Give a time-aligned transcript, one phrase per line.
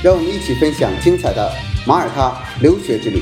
[0.00, 1.50] 让我们一起分享精彩的
[1.84, 3.20] 马耳他留学之旅。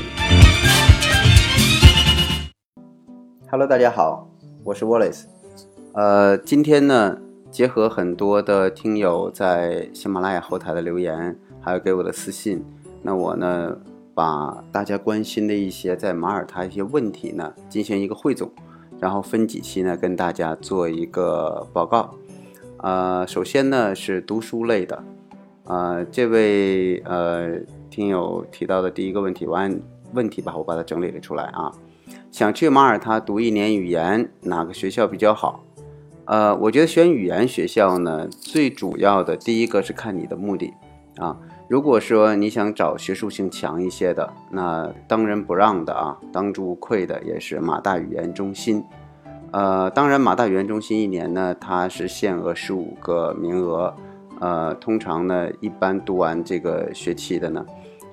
[3.49, 4.29] Hello，大家好，
[4.63, 5.23] 我是 Wallace。
[5.93, 7.17] 呃，今天呢，
[7.49, 12.63] 结合很多的听友在喜马拉雅后台的留言，还有给我的私信，
[13.01, 13.75] 那我呢？
[14.13, 18.51] 把大家关心的一些在马耳他一些问题呢进行一个汇总，
[18.99, 22.15] 然后分几期呢跟大家做一个报告。
[22.77, 25.03] 呃，首先呢是读书类的，
[25.67, 29.79] 呃，这位呃听友提到的第一个问题，我按
[30.13, 31.71] 问题吧，我把它整理了出来啊。
[32.31, 35.63] 想去马耳他读一年语言，哪个学校比较好？
[36.23, 40.73] 呃，我觉得选语言学校呢，最主要的第一个是看你的目的
[41.17, 41.37] 啊。
[41.67, 48.81] 如果说你想找学术性强一些的，那当仁不让的啊，当之无愧的也是马大语言中心。
[49.51, 53.93] 呃，当然马大语言中心一年呢，它是限额十五个名额。
[54.39, 57.65] 呃，通常呢，一般读完这个学期的呢，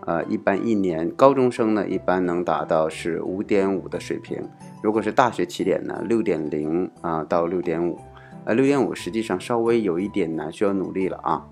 [0.06, 4.42] 呃，一般一年高中生呢，一般能达到是五点五的水平。
[4.83, 7.98] 如果是大学起点呢，六点零啊到六点五，
[8.45, 11.47] 呃，六点五实际上稍微有一点难，需要努力了啊。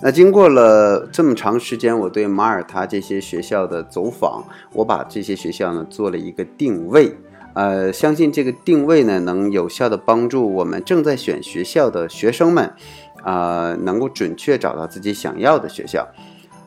[0.00, 7.16] 那经过了这么长时间，我对马耳他这些学校的走访，我把这些学校呢做了一个定位，
[7.54, 12.72] 呃，相信这个定位呢能有效的帮助我们正在选学校的学生们，
[13.24, 16.06] 呃，能够准确找到自己想要的学校。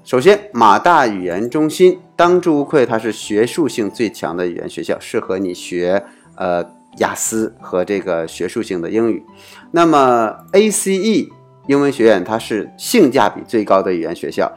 [0.03, 6.03] 首先，马大语言中心当之无愧，它是学术性最强的语言学校，适合你学
[6.35, 6.65] 呃
[6.97, 9.23] 雅思和这个学术性的英语。
[9.71, 11.29] 那么 ACE。
[11.67, 14.51] 英文学院它是性价比最高的语言学校，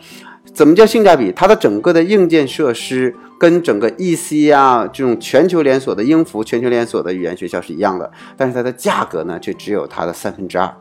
[0.54, 1.30] 怎么叫性价比？
[1.30, 10.74] 它的整个的硬件设施跟整个 EC 啊这种全球连锁的英孚全球连锁的语言学校是一样的，但是它的价格呢却只有它的三分之二。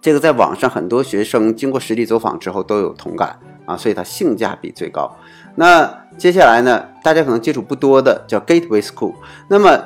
[0.00, 5.14] 这个在网上很多学生经过实地走访之后都有同感啊，所以它性价比最高。
[5.56, 9.14] 那接下来呢，大家可能接触不多的叫 Gateway School，
[9.48, 9.78] 那么。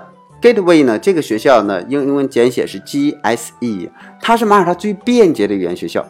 [0.42, 0.98] Gateway 呢？
[0.98, 3.88] 这个学校呢，英英文简写是 GSE，
[4.20, 6.04] 它是马耳他最便捷的语言学校。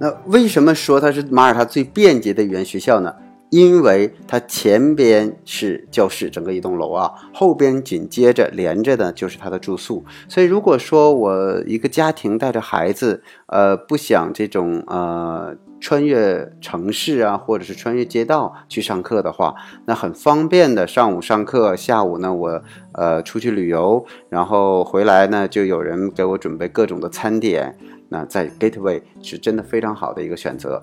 [0.00, 3.14] 那为什么说它是马耳他最便捷的语言学校呢？
[3.50, 10.04] 因为它前边是教室，整个一栋楼啊，后边紧接着连着的就是它的住宿。
[10.28, 15.56] 所以如果说我一个家庭带着孩子，呃，不想这种呃。
[15.78, 19.54] 穿越城市啊，或者是穿越街道去上课的话，
[19.84, 20.86] 那很方便的。
[20.86, 22.62] 上午上课，下午呢，我
[22.92, 27.76] 呃出去旅游，然后回来呢，就有人给我准备各种的餐点。
[28.08, 30.82] 那在 Gateway 是真的非常好的一个选择。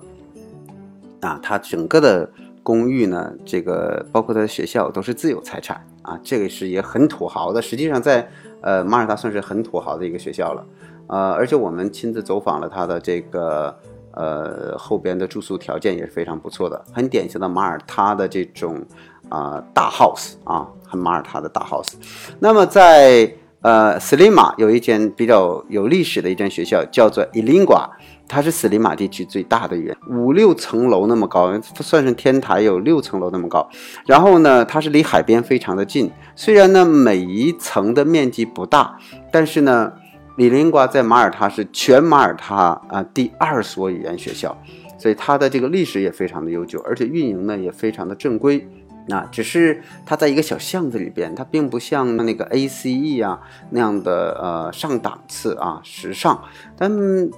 [1.20, 2.30] 啊，它整个的
[2.64, 7.62] 公寓呢，这个包括它的学校都是自有财产啊，这个是也很土豪的。
[7.62, 8.28] 实际上在
[8.60, 10.66] 呃马耳他算是很土豪的一个学校了。
[11.06, 13.72] 呃，而且我们亲自走访了他的这个。
[14.16, 18.80] 呃，后边的住宿条件也是非常不错的，很典型的马耳他的这种
[19.28, 21.94] 啊大 house 啊，很马耳他的大 house。
[22.38, 23.28] 那么在
[23.64, 27.88] 呃斯里马有一间比较有历史的一间学校，叫做伊林瓜，
[28.28, 33.66] 它是斯里马地区最大的园，五六层楼那么高，算上天台有六层楼那么高。
[34.06, 38.98] 然后呢，它是离海边非常的近，虽然呢每一层的面积不大，
[39.32, 39.92] 但是呢。
[40.36, 42.56] 李林瓜在马耳他是全马耳他
[42.88, 44.60] 啊第二所语言学校，
[44.98, 48.66] 所以它的这个历史也非常的悠久，而且运营呢也非常的正规。
[49.06, 56.42] 那只是它在一个小巷子里边，它并不像那个 ACE 啊那样的呃上档次啊时尚，
[56.76, 56.90] 但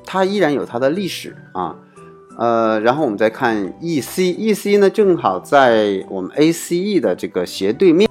[0.04, 1.77] 它依然有它的历史啊。
[2.38, 8.09] 呃，然后我们再看 EC，EC 呢正好在我们 ACE 的这个斜对面。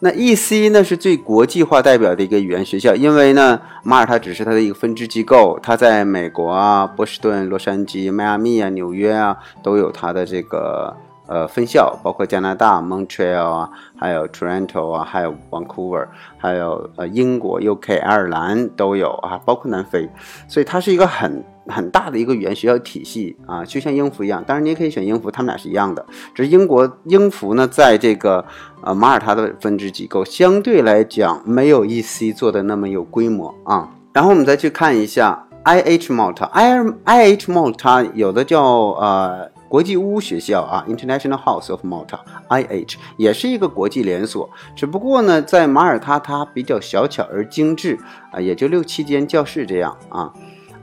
[0.00, 10.94] 那 E.C 呢是最国际化代表的一个语言学校，因为呢马耳他只是它的一个分支机构，它在美国啊、波士顿、洛杉矶、迈阿密啊、纽约啊都有它的这个
[11.26, 16.06] 呃分校，包括加拿大 Montreal 啊，还有 Toronto 啊，还有 Vancouver，
[16.38, 20.08] 还有呃英国、U.K、爱尔兰都有啊，包括南非，
[20.48, 21.44] 所以它是一个很。
[21.66, 24.44] 很大的一个语言学校体系啊，就像英孚一样。
[24.46, 26.04] 当然，你也可以选英孚，他们俩是一样的。
[26.34, 28.44] 只是英国英孚呢，在这个
[28.82, 33.88] 呃马耳他的分支机构相对来讲没有 EC 做的那么有规模啊。
[34.12, 36.76] 然后我们再去看一下 IH Malta，I
[37.06, 47.98] IH Malta 有的叫呃国际屋学校啊，International House of Malta（IH） 也是一个国际连锁，只不过呢，在马耳他它比较小巧而精致
[48.30, 50.32] 啊，也就六七间教室这样啊。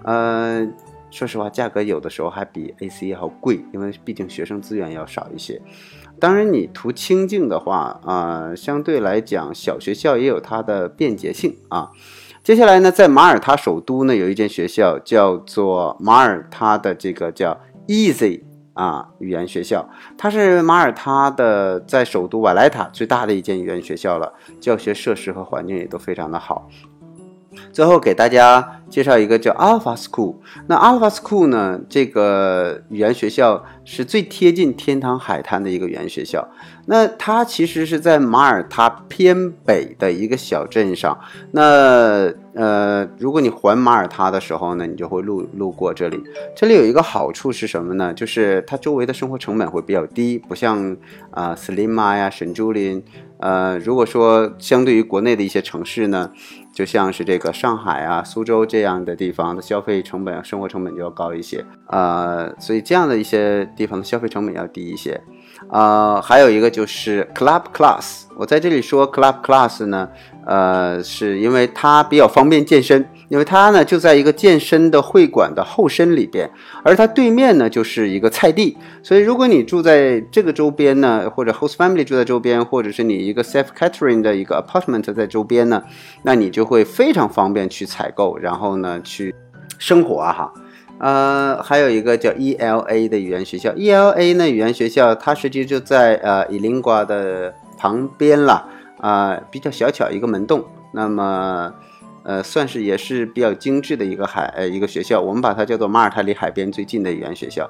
[0.04, 0.68] 呃，
[1.10, 5.62] 说实话，价格有的时候还比 AC 要贵，因为毕竟学生资源要少一些。
[6.20, 11.90] 当然，你图清静的话啊，相对来讲，小学校也有它的便捷性啊。
[12.44, 18.42] 接下来呢，在马耳他首都呢，有一间学校叫做马耳他的这个叫 Easy
[18.74, 19.88] 啊语言学校，
[20.18, 26.68] 它是马耳他的在首都瓦莱塔最大的一间语言学校了，教学设施和环境也都非常的好。
[27.74, 30.36] 最后给大家介绍一个叫 Alpha School。
[30.68, 36.48] 那 Alpha School 呢，这个语言学校是最贴近天堂海滩的一个语言学校。
[36.86, 41.20] 那它其实是在马耳他偏北的一个小镇上。
[41.52, 46.22] 那呃，如果你环马耳他的时候呢，你就会路路过这里。
[46.56, 48.14] 这里有一个好处是什么呢？
[48.14, 50.98] 就是它周围的生活成本会比较低，不像
[51.32, 53.04] 啊斯里马呀、沈朱林。
[53.40, 56.32] 呃，如果说相对于国内的一些城市呢，
[56.74, 61.66] 就像是这个上海啊、苏州这样的地方的消费成本、生活成本就要高一些。
[61.88, 65.20] 呃，所以这样的一些地方的消费成本要低一些。
[65.70, 70.10] 呃，还有一个就是 Club Class，我在这里说 Club Class 呢，
[70.46, 76.50] 呃，是因为它比较方便健身，因为它呢就在一个健身的会馆的后身里边，
[76.84, 85.82] 而它对面呢就是一个菜地，所以如果你住在这个周边呢，或者 host family 住在周边，或者是你一个 self catering 的一个 apartment 在周边呢，
[86.24, 89.34] 那你就会非常方便去采购，然后呢去
[89.78, 90.54] 生活啊哈。
[91.02, 98.68] 呃，还有一个叫 ELA 的语言学校，ELA 呢语言学校，它实际就在呃伊林瓜的旁边了，
[99.00, 100.64] 啊，比较小巧一个门洞，
[100.94, 101.74] 那么
[102.22, 107.68] 呃算是也是比较精致的一个海呃一个学校，我们把它叫做马耳他离海边最近的语言学校，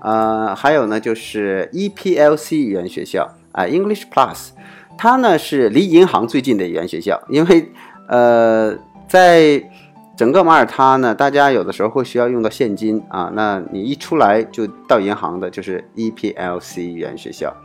[0.00, 4.50] 呃，还有呢就是 EPLC 语言学校啊，English Plus，
[4.96, 7.72] 它呢是离银行最近的语言学校，因为
[8.08, 8.78] 呃
[9.08, 9.68] 在。
[10.18, 17.56] 整个马耳他呢，大家有的时候会需要用到现金啊，那你一出来就到银行的，就是 EPLC 语言学校。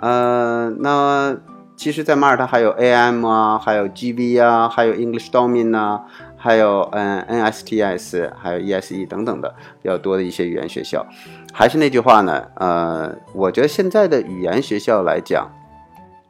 [0.00, 1.36] 呃，那
[1.76, 6.00] 其实，在马耳他还有 AM 啊，还有 GV 啊，还有 English Domin 啊，
[6.38, 11.06] 还有嗯 NSTS，还有 ESE 等等的比较多的一些语言学校。
[11.52, 15.46] 还是那句话呢，呃，我觉得现在的语言学校来讲。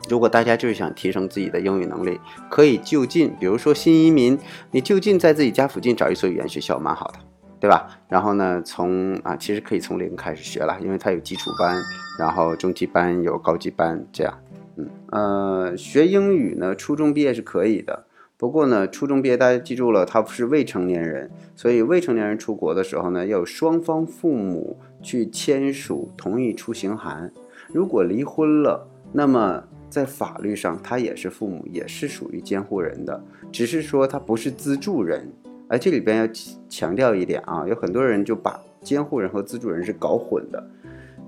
[0.09, 2.19] 如果大家就是想提升自己的英语能力，
[2.51, 4.39] 可以就近，比如说新移民，
[4.71, 7.19] 你就近在自己家附近找一所语言学校，蛮好的，
[7.61, 7.89] 对吧？
[8.09, 11.81] 然后呢，从啊，其实可以从零开始学了，因为它有基础班，
[12.19, 14.39] 然后中级班有高级班，这样，
[14.77, 18.05] 嗯呃，学英语呢，初中毕业是可以的，
[18.37, 27.33] 不过呢，初中毕业大家记住了，他不是未成年人，所以未成年人出国的时候呢，要有双方父母去签署同意出行函，
[27.73, 29.63] 如果离婚了，那么。
[29.93, 33.23] 在法律上，他也是父母，也是属于监护人的，
[33.53, 35.31] 只是说他不是资助人。
[35.69, 36.29] 而这里边要
[36.67, 40.67] 强调一点啊，有很多人就把监护人和资助人是搞混的。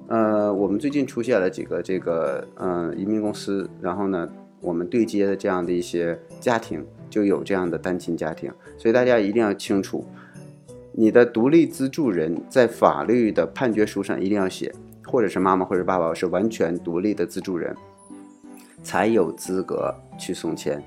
[0.09, 4.27] 呃，我们最近出现了几个这个呃移民公司，然后呢，
[4.63, 10.07] 我们对接的这样的一些家庭就有这样的单亲家庭，所以大家一定要清楚，
[10.93, 14.73] 你的独立资助人在法律的判决书上一定要写，
[15.05, 17.75] 或者是妈妈或者爸爸是完全独立的资助人。
[18.85, 20.81] 才有资格去送签，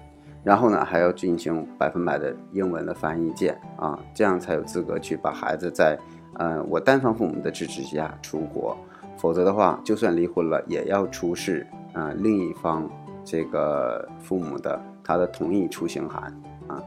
[0.43, 5.97] 然后呢，还要进行百分百的英文的翻译件啊，这样才有资格去把孩子在，
[6.35, 8.77] 呃，我单方父母的支持下出国，
[9.17, 12.87] 否则的话，就算离婚了，也要出示啊另一方
[13.25, 16.23] 这个父母的他的同意出行函
[16.67, 16.81] 啊，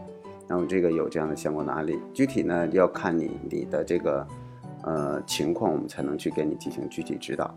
[0.46, 4.26] 那么这个有这样的相关的案例，具体呢要看你你的这个
[4.84, 7.52] 呃情况，我们才能去给你进行具体指导，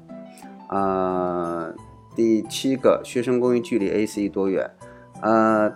[0.67, 1.72] 啊。
[2.15, 4.70] 第七个学生公寓距离 AC 多远？
[5.22, 5.74] 呃，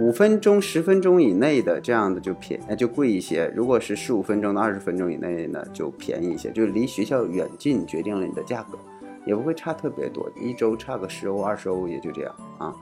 [0.00, 3.52] 五分钟、十分钟以内的这样的就便就贵一些。
[3.54, 6.50] 如果是十五分钟到二十分钟以内呢，就便宜一些。
[6.50, 8.78] 就是离学校远近决定了你的价格，
[9.24, 12.72] 也不会差特别多，一周差个十欧、二十欧也就这样啊。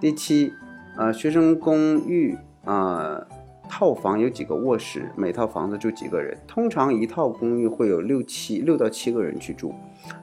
[0.00, 0.52] 第七，
[0.96, 3.24] 呃，学生公寓啊，
[3.68, 6.36] 套房有几个卧室，每套房子住几个人？
[6.46, 9.72] 通常一套公寓会有六七六到七个人去住。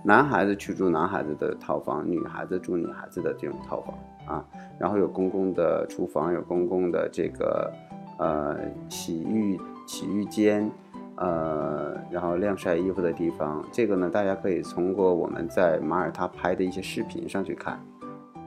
[0.04, 3.96] 男孩子去住男孩子的套房，女孩子住女孩子的这种套房
[4.26, 4.46] 啊，
[4.78, 7.72] 然后有公共的厨房，有公共的这个
[8.18, 8.58] 呃
[8.90, 10.70] 洗浴洗浴间，
[11.16, 13.64] 呃，然后晾晒衣服的地方。
[13.72, 17.80] 这个呢，大家可以通过我们在马耳他拍的一些视频上去看。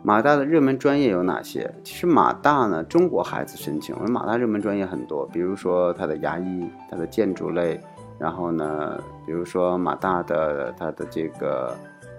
[0.04, 1.72] 马大的热门专业有哪些？
[1.84, 7.80] 其实马大呢，中国孩子申请，我们马大热门专业很多，比如说它的牙医，它的建筑类。
[8.22, 11.76] 然后呢，比如说马大的他的这个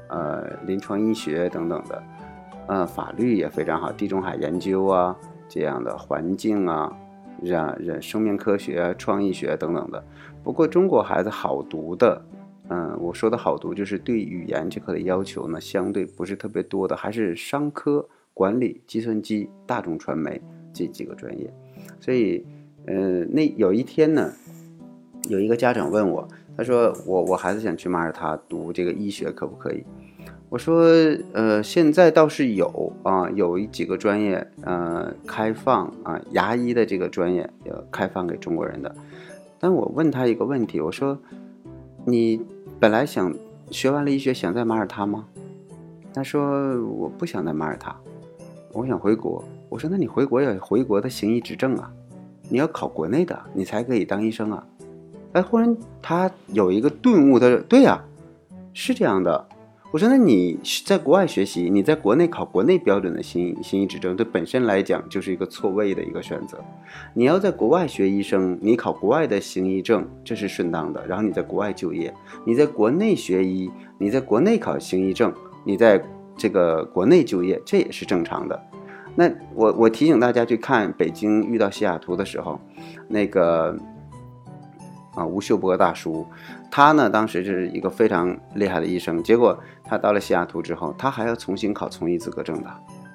[0.10, 2.04] 呃临床医学等等的，
[2.68, 5.16] 呃法律也非常好，地中海研究啊
[5.48, 6.92] 这样的环境啊，
[7.42, 10.04] 让人生命科学、啊创意学等等的。
[10.44, 12.22] 不过中国孩子好读的。
[12.70, 20.42] 嗯，我说的好读，就是对语言这块的要求呢，相对不是特别多的，还是商科、管理、计算机、大众传媒
[20.74, 21.54] 这几个专业。
[22.00, 22.44] 所以，
[22.88, 24.32] 呃，那有一天呢，
[25.30, 26.28] 有一个家长问我，
[26.58, 29.84] 他说我我孩子想去马耳他读这个医学，可不可以？
[30.50, 30.84] 我说，
[31.34, 38.96] 呃，现在倒是有啊，有一几个专业，呃，开放啊，牙医的这个专业要开放给中国人的。
[39.60, 41.18] 但我问他一个问题，我说。
[42.06, 42.38] 你
[42.82, 43.34] 本来想
[43.72, 45.26] 学完了医学，想在马耳他吗？
[46.14, 47.96] 他说我不想在马耳他，
[48.74, 49.42] 我想回国。
[49.70, 51.90] 我说那你回国要回国的行医执证啊，
[52.50, 54.68] 你要考国内的，你才可以当医生啊。
[55.34, 58.04] 哎，忽然他有一个顿悟，他说对呀，
[58.74, 59.50] 是这样的。
[59.92, 66.58] 我说：“那你在国外学习，你在国内考国内标准的行行医执证，这本身来讲就是一个错位的一个选择。
[67.14, 71.06] 你要在国外学医生，你考国外的行医证，这是顺当的。
[71.06, 72.12] 然后你在国外就业，
[72.44, 75.32] 你在国内学医，你在国内考行医证，
[75.64, 76.04] 你在
[76.36, 78.60] 这个国内就业，这也是正常的。
[79.14, 82.60] 那我我提醒大家去看北京遇到西雅图的时候，
[83.08, 83.78] 那个。”
[85.16, 86.26] 啊，吴秀波大叔，
[86.72, 92.70] 他呢当时就是一个非常厉害的医生，结果他到了西雅图之后，他还要重新考从医资格证的，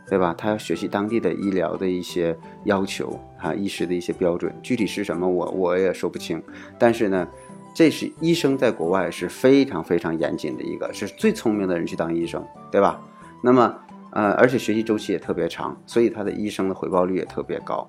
[0.09, 0.35] 对吧？
[0.39, 6.43] 他要学习当地的医疗的一些要求啊，医师的一些标准，具体是什么我我也说不清。
[6.79, 7.27] 但是呢，
[7.75, 13.01] 这是医生在国外是非常非常严谨的一个，是最聪明的人去当医生，对吧？
[13.43, 13.75] 那么
[14.11, 17.89] 呃，而且学习周期也特别长，所以他的医生的回报率也特别高。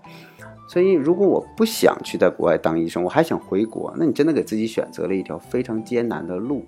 [0.69, 6.63] 所以，如果我不想去在国外当医生，我还想回国，那你真的给自己选择了一条非常艰难的路，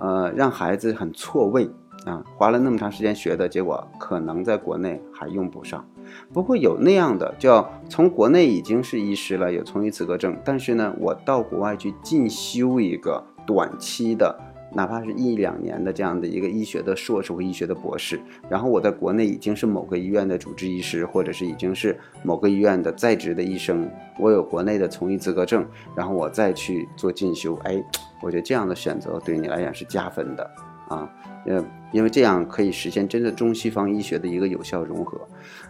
[0.00, 1.70] 呃，让孩子很错位
[2.04, 5.84] 啊，花了那么长时间学的结果，可能在国内还用不上。
[6.32, 14.36] 不过有那样的，叫从国内已经是医师了，有从医资格证，但是呢，我到国外去进修一个短期的。
[14.76, 25.66] 哪怕是一两年的这样的一个医学的硕士或医学的博士，然后我在国内已经是某个医院的主治医师，或者是已经是某个医院的在职的医生，我有国内的从医资格证，
[25.96, 27.82] 然后我再去做进修，哎，
[28.20, 30.44] 我觉得这样的选择对你来讲是加分的
[30.88, 31.10] 啊，
[31.46, 35.18] 呃，因为这样可以实现真的中西方医学的一个有效融合。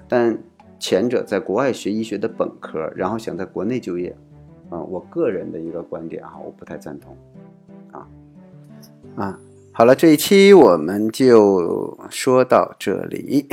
[0.08, 0.36] 但
[0.80, 4.16] 前者在国外学医学的本科，然后想在国内就业，
[4.68, 7.16] 啊，我个人的一个观点哈，我不太赞同。
[9.16, 9.38] 啊，
[9.72, 13.48] 好了，这一期我们就说到这里。